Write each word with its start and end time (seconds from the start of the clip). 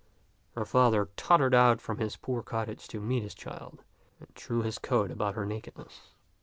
Her 0.55 0.65
father 0.65 1.09
tottered 1.15 1.53
out 1.53 1.79
from 1.79 1.99
his 1.99 2.17
poor 2.17 2.41
cottage 2.41 2.87
to 2.87 2.99
meet 2.99 3.21
his 3.21 3.35
child, 3.35 3.83
and 4.19 4.33
threw 4.33 4.63
his 4.63 4.79
coat 4.79 5.11
about 5.11 5.35
her 5.35 5.45
nakedness. 5.45 6.15